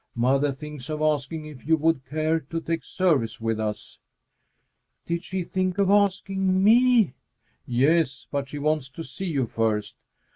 [0.15, 3.99] Mother thinks of asking if you would care to take service with us."
[5.05, 7.13] "Did she think of asking me?"
[7.67, 9.97] "Yes; but she wants to see you first."